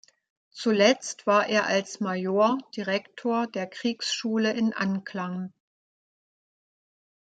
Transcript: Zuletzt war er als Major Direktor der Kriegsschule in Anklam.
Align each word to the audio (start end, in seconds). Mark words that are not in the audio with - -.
Zuletzt 0.49 1.27
war 1.27 1.47
er 1.47 1.67
als 1.67 1.99
Major 1.99 2.57
Direktor 2.75 3.45
der 3.45 3.67
Kriegsschule 3.67 4.51
in 4.51 4.73
Anklam. 4.73 5.53